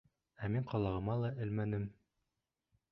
[0.45, 1.89] Ә мин ҡолағыма ла элмәнем.